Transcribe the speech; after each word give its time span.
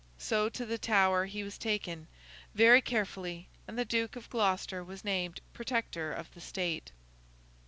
So, 0.17 0.49
to 0.49 0.65
the 0.65 0.79
Tower 0.79 1.25
he 1.25 1.43
was 1.43 1.59
taken, 1.59 2.07
very 2.55 2.81
carefully, 2.81 3.49
and 3.67 3.77
the 3.77 3.85
Duke 3.85 4.15
of 4.15 4.31
Gloucester 4.31 4.83
was 4.83 5.03
named 5.03 5.41
Protector 5.53 6.11
of 6.11 6.33
the 6.33 6.41
State. 6.41 6.91